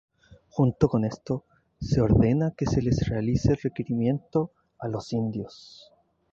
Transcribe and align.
Junto 0.49 0.89
con 0.89 1.05
esto 1.05 1.45
se 1.79 2.01
ordena 2.01 2.55
que 2.57 2.65
se 2.65 2.81
les 2.81 3.07
realice 3.07 3.51
el 3.51 3.57
Requerimiento 3.63 4.51
a 4.79 4.87
los 4.87 5.13
indios. 5.13 5.91